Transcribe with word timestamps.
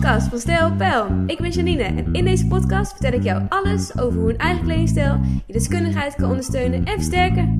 podcast 0.00 0.28
van 0.28 0.38
Stijl 0.38 0.72
Pijl. 0.72 1.24
Ik 1.26 1.38
ben 1.38 1.50
Janine 1.50 1.82
en 1.82 2.14
in 2.14 2.24
deze 2.24 2.46
podcast 2.46 2.92
vertel 2.92 3.12
ik 3.12 3.22
jou 3.22 3.46
alles 3.48 3.98
over 3.98 4.20
hoe 4.20 4.30
een 4.30 4.38
eigen 4.38 4.64
kledingstijl 4.64 5.20
je 5.46 5.52
deskundigheid 5.52 6.14
kan 6.14 6.30
ondersteunen 6.30 6.84
en 6.84 6.94
versterken. 6.94 7.58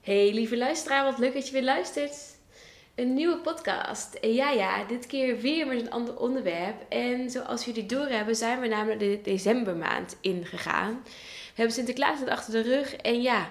Hey 0.00 0.32
lieve 0.34 0.56
luisteraar, 0.56 1.04
wat 1.04 1.18
leuk 1.18 1.34
dat 1.34 1.46
je 1.46 1.52
weer 1.52 1.62
luistert. 1.62 2.14
Een 2.94 3.14
nieuwe 3.14 3.36
podcast. 3.36 4.14
En 4.14 4.34
ja, 4.34 4.50
ja, 4.50 4.84
dit 4.84 5.06
keer 5.06 5.40
weer 5.40 5.66
met 5.66 5.80
een 5.80 5.90
ander 5.90 6.16
onderwerp. 6.18 6.76
En 6.88 7.30
zoals 7.30 7.64
jullie 7.64 7.86
doorhebben, 7.86 8.36
zijn 8.36 8.60
we 8.60 8.66
namelijk 8.66 9.00
de 9.00 9.20
decembermaand 9.22 10.16
ingegaan. 10.20 11.00
We 11.04 11.10
hebben 11.54 11.74
Sinterklaas 11.74 12.26
achter 12.26 12.52
de 12.52 12.62
rug. 12.62 12.96
En 12.96 13.22
ja, 13.22 13.48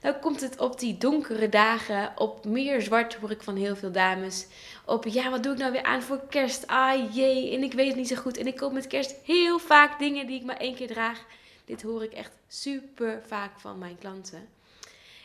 nou 0.00 0.14
komt 0.14 0.40
het 0.40 0.58
op 0.58 0.78
die 0.78 0.98
donkere 0.98 1.48
dagen, 1.48 2.12
op 2.16 2.44
meer 2.44 2.80
zwart 2.80 3.14
hoor 3.14 3.30
ik 3.30 3.42
van 3.42 3.56
heel 3.56 3.76
veel 3.76 3.92
dames. 3.92 4.46
Op 4.86 5.04
ja, 5.04 5.30
wat 5.30 5.42
doe 5.42 5.52
ik 5.52 5.58
nou 5.58 5.72
weer 5.72 5.82
aan 5.82 6.02
voor 6.02 6.26
kerst? 6.28 6.66
Ah 6.66 7.14
jee, 7.14 7.54
en 7.54 7.62
ik 7.62 7.72
weet 7.72 7.86
het 7.86 7.96
niet 7.96 8.08
zo 8.08 8.16
goed. 8.16 8.36
En 8.36 8.46
ik 8.46 8.56
koop 8.56 8.72
met 8.72 8.86
kerst 8.86 9.14
heel 9.24 9.58
vaak 9.58 9.98
dingen 9.98 10.26
die 10.26 10.36
ik 10.36 10.44
maar 10.44 10.56
één 10.56 10.74
keer 10.74 10.86
draag. 10.86 11.24
Dit 11.64 11.82
hoor 11.82 12.02
ik 12.02 12.12
echt 12.12 12.32
super 12.48 13.22
vaak 13.26 13.60
van 13.60 13.78
mijn 13.78 13.98
klanten. 13.98 14.48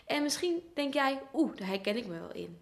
En 0.05 0.23
misschien 0.23 0.63
denk 0.73 0.93
jij, 0.93 1.19
oeh, 1.33 1.57
daar 1.57 1.67
herken 1.67 1.97
ik 1.97 2.05
me 2.05 2.19
wel 2.19 2.33
in. 2.33 2.57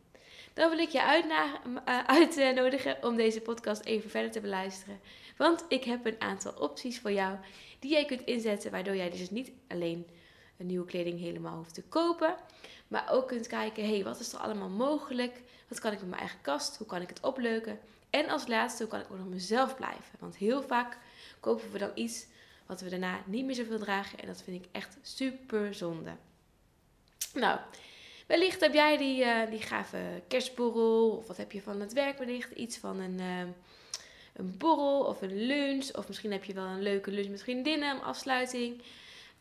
Dan 0.53 0.69
wil 0.69 0.79
ik 0.79 0.89
je 0.89 0.99
eh, 0.99 1.99
uitnodigen 2.05 2.97
om 3.03 3.15
deze 3.15 3.41
podcast 3.41 3.83
even 3.83 4.09
verder 4.09 4.31
te 4.31 4.41
beluisteren. 4.41 4.99
Want 5.37 5.65
ik 5.67 5.83
heb 5.83 6.05
een 6.05 6.21
aantal 6.21 6.53
opties 6.59 6.99
voor 6.99 7.11
jou 7.11 7.37
die 7.79 7.91
jij 7.91 8.05
kunt 8.05 8.25
inzetten, 8.25 8.71
waardoor 8.71 8.95
jij 8.95 9.09
dus 9.09 9.29
niet 9.29 9.51
alleen 9.67 10.07
een 10.07 10.22
nieuwe 10.65 10.85
kleding 10.85 11.19
helemaal 11.19 11.55
hoeft 11.55 11.73
te 11.73 11.83
kopen. 11.83 12.35
Maar 12.87 13.07
ook 13.11 13.27
kunt 13.27 13.47
kijken, 13.47 13.83
hé, 13.83 13.93
hey, 13.93 14.03
wat 14.03 14.19
is 14.19 14.33
er 14.33 14.39
allemaal 14.39 14.69
mogelijk? 14.69 15.41
Wat 15.67 15.79
kan 15.79 15.91
ik 15.91 15.99
met 15.99 16.09
mijn 16.09 16.21
eigen 16.21 16.41
kast? 16.41 16.77
Hoe 16.77 16.87
kan 16.87 17.01
ik 17.01 17.09
het 17.09 17.19
opleuken? 17.19 17.79
En 18.09 18.29
als 18.29 18.47
laatste, 18.47 18.83
hoe 18.83 18.91
kan 18.91 19.01
ik 19.01 19.11
ook 19.11 19.17
nog 19.17 19.27
mezelf 19.27 19.75
blijven? 19.75 20.19
Want 20.19 20.37
heel 20.37 20.61
vaak 20.61 20.97
kopen 21.39 21.71
we 21.71 21.77
dan 21.77 21.91
iets 21.93 22.25
wat 22.65 22.81
we 22.81 22.89
daarna 22.89 23.23
niet 23.25 23.45
meer 23.45 23.55
zoveel 23.55 23.79
dragen. 23.79 24.19
En 24.19 24.27
dat 24.27 24.41
vind 24.41 24.65
ik 24.65 24.69
echt 24.71 24.97
super 25.01 25.73
zonde. 25.73 26.11
Nou, 27.33 27.59
wellicht 28.27 28.61
heb 28.61 28.73
jij 28.73 28.97
die, 28.97 29.23
uh, 29.23 29.49
die 29.49 29.61
gave 29.61 30.21
kerstborrel. 30.27 31.09
Of 31.09 31.27
wat 31.27 31.37
heb 31.37 31.51
je 31.51 31.61
van 31.61 31.79
het 31.79 31.93
werk 31.93 32.17
wellicht? 32.17 32.51
Iets 32.51 32.77
van 32.77 32.99
een, 32.99 33.19
uh, 33.19 33.39
een 34.33 34.57
borrel 34.57 34.99
of 34.99 35.21
een 35.21 35.45
lunch. 35.45 35.95
Of 35.95 36.07
misschien 36.07 36.31
heb 36.31 36.43
je 36.43 36.53
wel 36.53 36.65
een 36.65 36.81
leuke 36.81 37.11
lunch 37.11 37.29
met 37.29 37.43
vriendinnen, 37.43 37.95
een 37.95 38.03
afsluiting. 38.03 38.81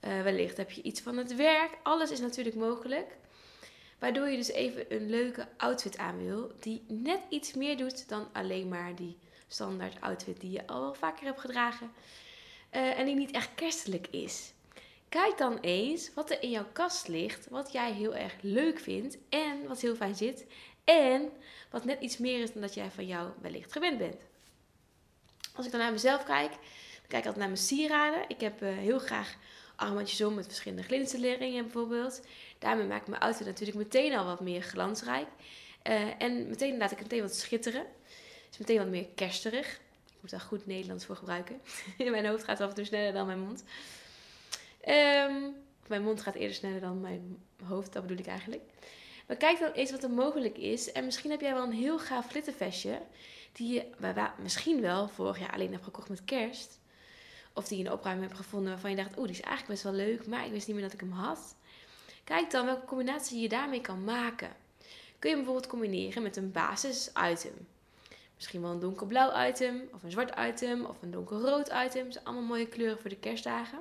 Uh, 0.05 0.22
wellicht 0.22 0.56
heb 0.56 0.70
je 0.70 0.83
iets 0.83 1.00
van 1.00 1.17
het 1.17 1.36
werk. 1.36 1.78
Alles 1.83 2.11
is 2.11 2.20
natuurlijk 2.20 2.56
mogelijk. 2.56 3.17
Waardoor 3.98 4.28
je 4.28 4.36
dus 4.36 4.50
even 4.50 4.94
een 4.94 5.11
leuke 5.11 5.48
outfit 5.56 5.98
aan 5.98 6.25
wil. 6.25 6.53
Die 6.61 6.84
net 6.89 7.20
iets 7.28 7.53
meer 7.53 7.77
doet 7.77 8.09
dan 8.09 8.28
alleen 8.33 8.69
maar 8.69 8.94
die 8.94 9.19
standaard 9.48 10.00
outfit 10.00 10.41
die 10.41 10.50
je 10.50 10.67
al 10.67 10.81
wel 10.81 10.94
vaker 10.94 11.25
hebt 11.25 11.41
gedragen. 11.41 11.92
Uh, 12.72 12.98
en 12.98 13.06
die 13.06 13.14
niet 13.14 13.31
echt 13.31 13.55
kerstelijk 13.55 14.06
is. 14.06 14.53
Kijk 15.09 15.39
dan 15.39 15.59
eens 15.61 16.14
wat 16.14 16.31
er 16.31 16.42
in 16.42 16.50
jouw 16.50 16.66
kast 16.72 17.09
ligt. 17.09 17.48
Wat 17.48 17.72
jij 17.72 17.92
heel 17.92 18.14
erg 18.14 18.34
leuk 18.41 18.78
vindt. 18.78 19.19
En 19.28 19.66
wat 19.69 19.81
heel 19.81 19.97
fijn 19.97 20.14
zit. 20.14 20.47
En 20.84 21.31
wat 21.70 21.84
net 21.84 22.00
iets 22.00 22.16
meer 22.19 22.42
is 22.42 22.53
dan 22.53 22.62
dat 22.62 22.75
jij 22.75 22.91
van 22.91 23.06
jou 23.06 23.31
wellicht 23.41 23.72
gewend 23.72 23.98
bent. 23.98 24.20
Als 25.55 25.66
ik 25.66 25.72
dan 25.72 25.81
naar 25.81 25.92
mezelf 25.92 26.25
kijk. 26.25 26.50
Dan 26.50 27.09
kijk 27.09 27.22
ik 27.22 27.27
altijd 27.27 27.37
naar 27.37 27.47
mijn 27.47 27.56
sieraden. 27.56 28.25
Ik 28.28 28.41
heb 28.41 28.62
uh, 28.62 28.77
heel 28.78 28.98
graag 28.98 29.37
armbandjes 29.83 30.20
om 30.20 30.34
met 30.34 30.47
verschillende 30.47 30.83
glinsterleringen 30.83 31.62
bijvoorbeeld. 31.62 32.20
Daarmee 32.58 32.86
maak 32.86 33.00
ik 33.00 33.08
mijn 33.08 33.22
outfit 33.22 33.47
natuurlijk 33.47 33.78
meteen 33.78 34.16
al 34.16 34.25
wat 34.25 34.41
meer 34.41 34.62
glansrijk. 34.62 35.28
Uh, 35.88 36.22
en 36.22 36.48
meteen 36.48 36.78
laat 36.78 36.91
ik 36.91 36.98
het 36.98 37.11
meteen 37.11 37.27
wat 37.27 37.34
schitteren. 37.34 37.86
Dus 38.48 38.58
meteen 38.58 38.78
wat 38.78 38.88
meer 38.88 39.06
kersterig. 39.14 39.80
Ik 40.06 40.20
moet 40.20 40.30
daar 40.30 40.41
goed 40.41 40.66
Nederlands 40.66 41.05
voor 41.05 41.16
gebruiken. 41.16 41.60
mijn 42.10 42.26
hoofd 42.26 42.44
gaat 42.44 42.60
af 42.60 42.69
en 42.69 42.75
toe 42.75 42.84
sneller 42.84 43.12
dan 43.12 43.26
mijn 43.26 43.41
mond. 43.41 43.65
Um, 44.88 45.54
mijn 45.87 46.03
mond 46.03 46.22
gaat 46.22 46.34
eerder 46.34 46.56
sneller 46.56 46.81
dan 46.81 47.00
mijn 47.00 47.42
hoofd, 47.65 47.92
dat 47.92 48.03
bedoel 48.03 48.19
ik 48.19 48.26
eigenlijk. 48.26 48.62
Maar 49.26 49.37
kijk 49.37 49.59
dan 49.59 49.72
eens 49.72 49.91
wat 49.91 50.03
er 50.03 50.10
mogelijk 50.10 50.59
is. 50.59 50.92
En 50.92 51.04
misschien 51.04 51.31
heb 51.31 51.41
jij 51.41 51.54
wel 51.54 51.62
een 51.62 51.72
heel 51.72 51.98
gaaf 51.98 52.28
glittervestje. 52.28 53.00
Die 53.53 53.72
je 53.72 53.84
misschien 54.42 54.81
wel 54.81 55.09
vorig 55.09 55.38
jaar 55.38 55.53
alleen 55.53 55.72
hebt 55.72 55.84
gekocht 55.84 56.09
met 56.09 56.25
kerst. 56.25 56.81
Of 57.55 57.69
die 57.69 57.79
je 57.79 57.85
in 57.85 57.93
opruiming 57.93 58.27
hebt 58.27 58.41
gevonden 58.41 58.71
waarvan 58.71 58.91
je 58.91 58.97
dacht, 58.97 59.19
oeh, 59.19 59.27
die 59.27 59.37
is 59.37 59.43
eigenlijk 59.43 59.69
best 59.69 59.83
wel 59.83 60.07
leuk, 60.07 60.27
maar 60.27 60.45
ik 60.47 60.53
wist 60.53 60.67
niet 60.67 60.77
meer 60.77 60.85
dat 60.85 60.93
ik 60.93 61.01
hem 61.01 61.13
had. 61.13 61.55
Kijk 62.25 62.51
dan 62.51 62.67
welke 62.67 62.87
combinatie 62.87 63.41
je 63.41 63.49
daarmee 63.49 63.81
kan 63.81 64.05
maken. 64.05 64.51
Kun 65.19 65.31
je 65.31 65.37
bijvoorbeeld 65.37 65.67
combineren 65.67 66.23
met 66.23 66.37
een 66.37 66.53
basis 66.53 67.11
item. 67.31 67.67
Misschien 68.35 68.61
wel 68.61 68.71
een 68.71 68.81
donkerblauw 68.81 69.49
item, 69.49 69.89
of 69.93 70.03
een 70.03 70.11
zwart 70.11 70.39
item, 70.39 70.85
of 70.85 71.03
een 71.03 71.11
donkerrood 71.11 71.69
item. 71.69 72.05
Dat 72.05 72.13
zijn 72.13 72.25
allemaal 72.25 72.45
mooie 72.45 72.69
kleuren 72.69 72.99
voor 72.99 73.11
de 73.11 73.17
kerstdagen. 73.17 73.79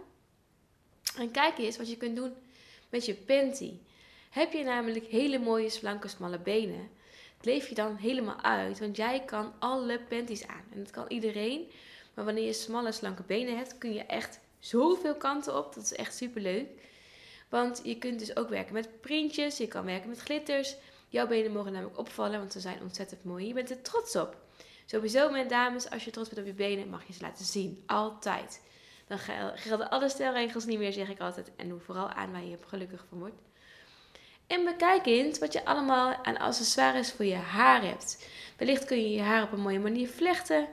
En 1.18 1.32
kijk 1.32 1.58
eens 1.58 1.78
wat 1.78 1.90
je 1.90 1.98
kunt 1.98 2.16
doen 2.16 2.34
met 2.90 3.06
je 3.06 3.14
panty. 3.14 3.74
Heb 4.30 4.52
je 4.54 4.64
namelijk 4.64 5.06
hele 5.06 5.40
mooie, 5.40 5.70
slanke, 5.70 6.08
smalle 6.08 6.40
benen, 6.40 6.90
leef 7.42 7.70
je 7.70 7.76
dan 7.76 7.96
helemaal 7.96 8.42
uit. 8.42 8.80
Want 8.80 8.96
jij 8.96 9.24
kan 9.26 9.54
alle 9.60 10.00
panties 10.00 10.48
aan. 10.48 10.64
En 10.72 10.80
dat 10.80 10.92
kan 10.92 11.06
iedereen. 11.08 11.72
Maar 12.14 12.26
wanneer 12.26 12.46
je 12.46 12.54
smalle, 12.54 12.92
slanke 12.92 13.24
benen 13.24 13.58
hebt, 13.58 13.78
kun 13.78 13.94
je 13.94 14.06
echt 14.06 14.40
zoveel 14.60 15.16
kanten 15.16 15.58
op. 15.58 15.74
Dat 15.74 15.84
is 15.84 15.94
echt 15.94 16.16
super 16.16 16.42
leuk. 16.42 16.68
Want 17.50 17.82
je 17.84 17.98
kunt 17.98 18.20
dus 18.20 18.36
ook 18.36 18.50
werken 18.50 18.74
met 18.74 19.02
printjes, 19.02 19.58
je 19.58 19.68
kan 19.68 19.86
werken 19.86 20.10
met 20.10 20.20
glitters. 20.20 20.76
Jouw 21.10 21.28
benen 21.28 21.52
mogen 21.52 21.72
namelijk 21.72 21.98
opvallen, 21.98 22.40
want 22.40 22.52
ze 22.52 22.60
zijn 22.60 22.82
ontzettend 22.82 23.24
mooi. 23.24 23.48
Je 23.48 23.54
bent 23.54 23.70
er 23.70 23.82
trots 23.82 24.16
op. 24.16 24.36
Sowieso 24.86 25.30
met 25.30 25.50
dames, 25.50 25.90
als 25.90 26.06
je 26.06 26.12
trots 26.12 26.30
bent 26.30 26.42
op 26.42 26.48
je 26.48 26.54
benen, 26.54 26.90
mag 26.90 27.08
je 27.08 27.14
ze 27.14 27.22
laten 27.22 27.46
zien. 27.46 27.84
Altijd. 27.86 28.62
Dan 29.08 29.20
gelden 29.56 29.90
alle 29.90 30.10
stelregels 30.10 30.66
niet 30.66 30.80
meer, 30.80 30.94
zeg 30.94 31.10
ik 31.10 31.20
altijd. 31.20 31.52
En 31.56 31.70
doe 31.70 31.80
vooral 31.80 32.10
aan 32.10 32.32
waar 32.32 32.44
je 32.44 32.58
gelukkig 32.68 33.06
van 33.10 33.20
wordt. 33.20 33.36
En 34.48 34.66
bekijk 34.66 35.06
eens 35.06 35.40
wat 35.40 35.54
je 35.54 35.66
allemaal 35.66 36.24
aan 36.24 36.38
accessoires 36.38 37.12
voor 37.12 37.26
je 37.26 37.36
haar 37.36 37.84
hebt. 37.84 38.28
Wellicht 38.58 38.86
kun 38.86 39.02
je 39.02 39.12
je 39.12 39.22
haar 39.22 39.44
op 39.44 39.52
een 39.52 39.60
mooie 39.60 39.80
manier 39.80 40.08
vlechten. 40.08 40.68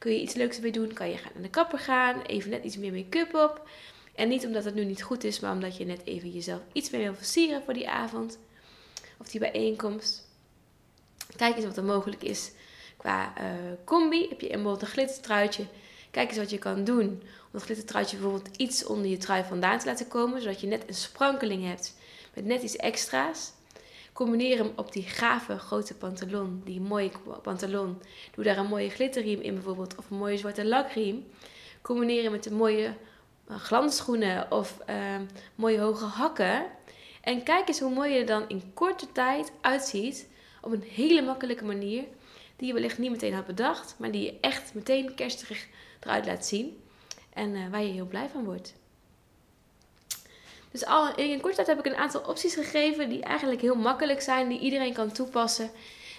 Kun 0.00 0.12
je 0.12 0.20
iets 0.20 0.34
leuks 0.34 0.56
ermee 0.56 0.72
doen? 0.72 0.92
Kan 0.92 1.10
je 1.10 1.16
gaan 1.16 1.30
naar 1.34 1.42
de 1.42 1.50
kapper 1.50 1.78
gaan? 1.78 2.22
Even 2.22 2.50
net 2.50 2.64
iets 2.64 2.76
meer 2.76 2.92
make-up 2.92 3.34
op. 3.34 3.68
En 4.14 4.28
niet 4.28 4.46
omdat 4.46 4.64
het 4.64 4.74
nu 4.74 4.84
niet 4.84 5.02
goed 5.02 5.24
is, 5.24 5.40
maar 5.40 5.52
omdat 5.52 5.76
je 5.76 5.84
net 5.84 6.00
even 6.04 6.30
jezelf 6.30 6.60
iets 6.72 6.90
meer 6.90 7.00
wil 7.00 7.14
versieren 7.14 7.62
voor 7.62 7.74
die 7.74 7.88
avond. 7.88 8.38
Of 9.18 9.28
die 9.28 9.40
bijeenkomst. 9.40 10.28
Kijk 11.36 11.56
eens 11.56 11.64
wat 11.64 11.76
er 11.76 11.84
mogelijk 11.84 12.22
is 12.22 12.52
qua 12.96 13.32
uh, 13.38 13.44
combi. 13.84 14.26
Heb 14.28 14.40
je 14.40 14.46
bijvoorbeeld 14.46 14.82
een 14.82 14.88
glittertruitje. 14.88 15.66
Kijk 16.10 16.28
eens 16.28 16.38
wat 16.38 16.50
je 16.50 16.58
kan 16.58 16.84
doen 16.84 17.08
om 17.08 17.50
dat 17.50 17.62
glittertruitje 17.62 18.16
bijvoorbeeld 18.16 18.56
iets 18.56 18.86
onder 18.86 19.06
je 19.06 19.16
trui 19.16 19.44
vandaan 19.44 19.78
te 19.78 19.86
laten 19.86 20.08
komen. 20.08 20.42
Zodat 20.42 20.60
je 20.60 20.66
net 20.66 20.84
een 20.86 20.94
sprankeling 20.94 21.64
hebt 21.64 21.94
met 22.34 22.44
net 22.44 22.62
iets 22.62 22.76
extra's. 22.76 23.52
Combineer 24.20 24.56
hem 24.56 24.72
op 24.76 24.92
die 24.92 25.02
gave 25.02 25.58
grote 25.58 25.94
pantalon, 25.94 26.62
die 26.64 26.80
mooie 26.80 27.10
pantalon. 27.42 28.02
Doe 28.34 28.44
daar 28.44 28.58
een 28.58 28.66
mooie 28.66 28.90
glitterriem 28.90 29.40
in 29.40 29.54
bijvoorbeeld, 29.54 29.96
of 29.96 30.10
een 30.10 30.16
mooie 30.16 30.36
zwarte 30.36 30.66
lakriem. 30.66 31.26
Combineer 31.82 32.22
hem 32.22 32.32
met 32.32 32.46
een 32.46 32.54
mooie 32.54 32.94
uh, 33.50 33.56
glansschoenen 33.56 34.50
of 34.50 34.78
uh, 34.90 34.96
mooie 35.54 35.80
hoge 35.80 36.04
hakken. 36.04 36.66
En 37.20 37.42
kijk 37.42 37.68
eens 37.68 37.80
hoe 37.80 37.94
mooi 37.94 38.12
je 38.12 38.20
er 38.20 38.26
dan 38.26 38.48
in 38.48 38.70
korte 38.74 39.12
tijd 39.12 39.52
uitziet. 39.60 40.28
Op 40.60 40.72
een 40.72 40.82
hele 40.82 41.22
makkelijke 41.22 41.64
manier. 41.64 42.04
Die 42.56 42.66
je 42.66 42.72
wellicht 42.72 42.98
niet 42.98 43.10
meteen 43.10 43.34
had 43.34 43.46
bedacht, 43.46 43.94
maar 43.98 44.10
die 44.10 44.24
je 44.24 44.38
echt 44.40 44.74
meteen 44.74 45.14
kerstig 45.14 45.66
eruit 46.00 46.26
laat 46.26 46.46
zien. 46.46 46.82
En 47.32 47.50
uh, 47.54 47.70
waar 47.70 47.82
je 47.82 47.92
heel 47.92 48.06
blij 48.06 48.28
van 48.28 48.44
wordt. 48.44 48.74
Dus 50.70 50.84
al, 50.84 51.14
in 51.14 51.40
korte 51.40 51.56
tijd 51.56 51.66
heb 51.66 51.78
ik 51.78 51.86
een 51.86 51.98
aantal 51.98 52.20
opties 52.20 52.54
gegeven 52.54 53.08
die 53.08 53.22
eigenlijk 53.22 53.60
heel 53.60 53.74
makkelijk 53.74 54.20
zijn, 54.20 54.48
die 54.48 54.58
iedereen 54.58 54.92
kan 54.92 55.12
toepassen 55.12 55.70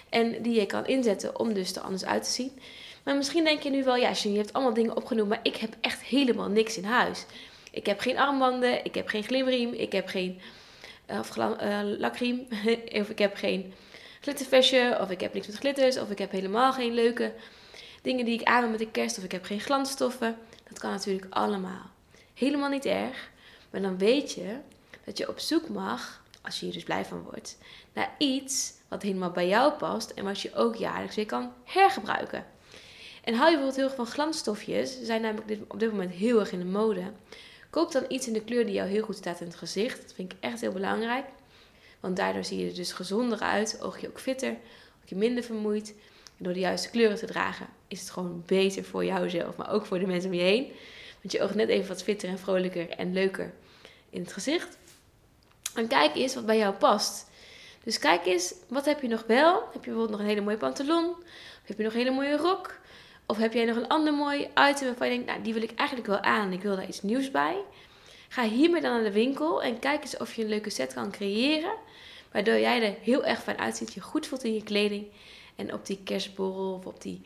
en 0.08 0.42
die 0.42 0.60
je 0.60 0.66
kan 0.66 0.86
inzetten 0.86 1.38
om 1.38 1.52
dus 1.52 1.76
er 1.76 1.82
anders 1.82 2.04
uit 2.04 2.22
te 2.22 2.30
zien. 2.30 2.60
Maar 3.02 3.16
misschien 3.16 3.44
denk 3.44 3.62
je 3.62 3.70
nu 3.70 3.84
wel, 3.84 3.96
ja, 3.96 4.12
je 4.22 4.36
hebt 4.36 4.52
allemaal 4.52 4.74
dingen 4.74 4.96
opgenoemd, 4.96 5.28
maar 5.28 5.40
ik 5.42 5.56
heb 5.56 5.74
echt 5.80 6.02
helemaal 6.02 6.48
niks 6.48 6.76
in 6.76 6.84
huis. 6.84 7.24
Ik 7.70 7.86
heb 7.86 8.00
geen 8.00 8.18
armbanden, 8.18 8.84
ik 8.84 8.94
heb 8.94 9.08
geen 9.08 9.22
glimriem, 9.22 9.72
ik 9.72 9.92
heb 9.92 10.08
geen 10.08 10.40
uh, 11.10 11.18
of 11.18 11.36
uh, 11.36 11.80
lakriem, 11.82 12.46
of 13.00 13.08
ik 13.08 13.18
heb 13.18 13.36
geen 13.36 13.74
glittervestje, 14.20 14.98
of 15.00 15.10
ik 15.10 15.20
heb 15.20 15.34
niks 15.34 15.46
met 15.46 15.56
glitters, 15.56 15.98
of 15.98 16.10
ik 16.10 16.18
heb 16.18 16.30
helemaal 16.30 16.72
geen 16.72 16.94
leuke 16.94 17.32
dingen 18.02 18.24
die 18.24 18.40
ik 18.40 18.46
aan 18.46 18.70
met 18.70 18.78
de 18.78 18.90
kerst, 18.90 19.18
of 19.18 19.24
ik 19.24 19.32
heb 19.32 19.44
geen 19.44 19.60
glansstoffen. 19.60 20.36
Dat 20.68 20.78
kan 20.78 20.90
natuurlijk 20.90 21.26
allemaal. 21.30 21.90
Helemaal 22.34 22.68
niet 22.68 22.86
erg. 22.86 23.30
Maar 23.72 23.82
dan 23.82 23.98
weet 23.98 24.32
je 24.32 24.56
dat 25.04 25.18
je 25.18 25.28
op 25.28 25.38
zoek 25.38 25.68
mag, 25.68 26.22
als 26.42 26.58
je 26.58 26.64
hier 26.64 26.74
dus 26.74 26.84
blij 26.84 27.04
van 27.04 27.22
wordt, 27.22 27.58
naar 27.92 28.14
iets 28.18 28.72
wat 28.88 29.02
helemaal 29.02 29.30
bij 29.30 29.48
jou 29.48 29.72
past 29.72 30.10
en 30.10 30.24
wat 30.24 30.40
je 30.40 30.54
ook 30.54 30.76
jaarlijks 30.76 31.16
weer 31.16 31.26
kan 31.26 31.52
hergebruiken. 31.64 32.46
En 33.24 33.34
hou 33.34 33.50
je 33.50 33.56
bijvoorbeeld 33.56 33.76
heel 33.76 33.84
erg 33.84 33.94
van 33.94 34.06
glansstofjes, 34.06 34.92
ze 34.98 35.04
zijn 35.04 35.22
namelijk 35.22 35.62
op 35.68 35.80
dit 35.80 35.90
moment 35.90 36.10
heel 36.10 36.40
erg 36.40 36.52
in 36.52 36.58
de 36.58 36.64
mode. 36.64 37.02
Koop 37.72 37.92
dan 37.92 38.04
iets 38.08 38.26
in 38.26 38.32
de 38.32 38.44
kleur 38.44 38.64
die 38.64 38.74
jou 38.74 38.88
heel 38.88 39.02
goed 39.02 39.16
staat 39.16 39.40
in 39.40 39.46
het 39.46 39.56
gezicht. 39.56 40.02
Dat 40.02 40.12
vind 40.12 40.32
ik 40.32 40.38
echt 40.40 40.60
heel 40.60 40.72
belangrijk. 40.72 41.24
Want 42.00 42.16
daardoor 42.16 42.44
zie 42.44 42.58
je 42.58 42.68
er 42.68 42.74
dus 42.74 42.92
gezonder 42.92 43.38
uit, 43.38 43.78
oog 43.82 44.00
je 44.00 44.08
ook 44.08 44.20
fitter, 44.20 44.50
ook 44.50 45.08
je 45.08 45.16
minder 45.16 45.44
vermoeid. 45.44 45.94
En 46.38 46.44
door 46.44 46.52
de 46.52 46.60
juiste 46.60 46.90
kleuren 46.90 47.16
te 47.16 47.26
dragen, 47.26 47.66
is 47.88 48.00
het 48.00 48.10
gewoon 48.10 48.42
beter 48.46 48.84
voor 48.84 49.04
jouzelf, 49.04 49.56
maar 49.56 49.70
ook 49.70 49.86
voor 49.86 49.98
de 49.98 50.06
mensen 50.06 50.30
om 50.30 50.36
je 50.36 50.42
heen. 50.42 50.72
Want 51.22 51.34
je 51.34 51.42
oogt 51.42 51.54
net 51.54 51.68
even 51.68 51.88
wat 51.88 52.02
fitter 52.02 52.28
en 52.28 52.38
vrolijker 52.38 52.90
en 52.90 53.12
leuker 53.12 53.52
in 54.10 54.20
het 54.20 54.32
gezicht. 54.32 54.78
En 55.74 55.88
kijk 55.88 56.14
eens 56.14 56.34
wat 56.34 56.46
bij 56.46 56.58
jou 56.58 56.74
past. 56.74 57.30
Dus 57.84 57.98
kijk 57.98 58.26
eens, 58.26 58.54
wat 58.68 58.84
heb 58.84 59.00
je 59.00 59.08
nog 59.08 59.24
wel? 59.26 59.54
Heb 59.54 59.84
je 59.84 59.90
bijvoorbeeld 59.90 60.10
nog 60.10 60.20
een 60.20 60.26
hele 60.26 60.40
mooie 60.40 60.56
pantalon? 60.56 61.10
Of 61.62 61.68
heb 61.68 61.76
je 61.76 61.82
nog 61.82 61.92
een 61.92 61.98
hele 61.98 62.10
mooie 62.10 62.36
rok? 62.36 62.80
Of 63.26 63.36
heb 63.36 63.52
jij 63.52 63.64
nog 63.64 63.76
een 63.76 63.88
ander 63.88 64.14
mooi 64.14 64.40
item 64.40 64.86
waarvan 64.86 65.08
je 65.08 65.14
denkt, 65.14 65.26
nou, 65.26 65.42
die 65.42 65.52
wil 65.52 65.62
ik 65.62 65.74
eigenlijk 65.74 66.08
wel 66.08 66.20
aan. 66.20 66.52
Ik 66.52 66.62
wil 66.62 66.76
daar 66.76 66.88
iets 66.88 67.02
nieuws 67.02 67.30
bij. 67.30 67.56
Ga 68.28 68.42
hiermee 68.42 68.80
dan 68.80 68.92
naar 68.92 69.02
de 69.02 69.12
winkel 69.12 69.62
en 69.62 69.78
kijk 69.78 70.02
eens 70.02 70.16
of 70.16 70.34
je 70.34 70.42
een 70.42 70.48
leuke 70.48 70.70
set 70.70 70.94
kan 70.94 71.10
creëren. 71.10 71.74
Waardoor 72.32 72.58
jij 72.58 72.82
er 72.82 72.94
heel 73.00 73.24
erg 73.24 73.42
fijn 73.42 73.58
uitziet, 73.58 73.92
je 73.92 74.00
goed 74.00 74.26
voelt 74.26 74.44
in 74.44 74.54
je 74.54 74.62
kleding. 74.62 75.06
En 75.56 75.72
op 75.72 75.86
die 75.86 76.00
kerstborrel 76.04 76.74
of 76.74 76.86
op 76.86 77.02
die 77.02 77.22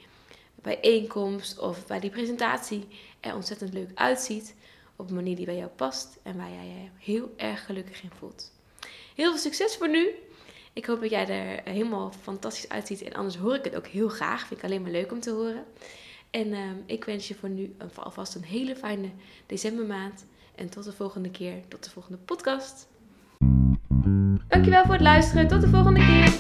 bijeenkomst 0.67 1.59
of 1.59 1.87
bij 1.87 2.01
die 2.01 2.11
presentatie 2.11 2.89
er 3.21 3.35
ontzettend 3.35 3.73
leuk 3.73 3.91
uitziet. 3.95 4.55
Op 4.97 5.09
een 5.09 5.15
manier 5.15 5.37
die 5.37 5.47
bij 5.47 5.57
jou 5.57 5.69
past 5.69 6.19
en 6.23 6.37
waar 6.37 6.51
jij 6.51 6.67
je 6.67 6.89
heel 6.99 7.35
erg 7.37 7.65
gelukkig 7.65 8.03
in 8.03 8.11
voelt. 8.19 8.53
Heel 9.15 9.31
veel 9.31 9.41
succes 9.41 9.77
voor 9.77 9.89
nu. 9.89 10.09
Ik 10.73 10.87
hoop 10.87 11.01
dat 11.01 11.11
jij 11.11 11.29
er 11.29 11.73
helemaal 11.73 12.13
fantastisch 12.21 12.69
uitziet. 12.69 13.03
En 13.03 13.13
anders 13.13 13.37
hoor 13.37 13.55
ik 13.55 13.65
het 13.65 13.77
ook 13.77 13.87
heel 13.87 14.09
graag. 14.09 14.47
Vind 14.47 14.61
ik 14.61 14.67
alleen 14.67 14.83
maar 14.83 14.91
leuk 14.91 15.13
om 15.13 15.21
te 15.21 15.31
horen. 15.31 15.65
En 16.31 16.53
ehm, 16.53 16.77
ik 16.87 17.05
wens 17.05 17.29
je 17.29 17.35
voor 17.35 17.49
nu 17.49 17.77
alvast 17.95 18.35
een 18.35 18.45
hele 18.45 18.77
fijne 18.77 19.11
decembermaand. 19.47 20.27
En 20.55 20.69
tot 20.69 20.85
de 20.85 20.93
volgende 20.93 21.31
keer. 21.31 21.55
Tot 21.69 21.85
de 21.85 21.91
volgende 21.91 22.19
podcast. 22.19 22.89
Dankjewel 24.49 24.85
voor 24.85 24.95
het 24.95 25.03
luisteren. 25.03 25.49
Tot 25.49 25.61
de 25.61 25.69
volgende 25.69 26.01
keer. 26.01 26.35